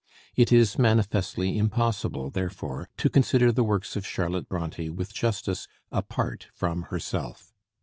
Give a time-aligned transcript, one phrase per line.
[0.35, 6.47] It is manifestly impossible therefore to consider the works of Charlotte Bronté with justice apart
[6.55, 7.53] from herself.